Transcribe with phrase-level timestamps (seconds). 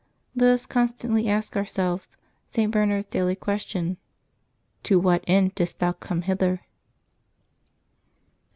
[0.35, 2.17] ''Let us constantly ask ourselves
[2.49, 2.71] St.
[2.71, 3.97] Bernard's daily question,"
[4.85, 6.63] To what end didst thou come hither